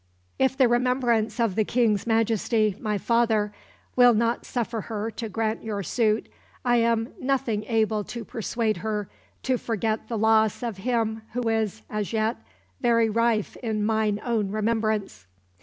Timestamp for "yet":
12.13-12.37